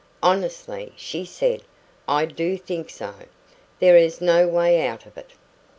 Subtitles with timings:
[0.23, 1.61] "Honestly," she said,
[2.07, 3.13] "I do think so.
[3.79, 5.33] There is no way out of it."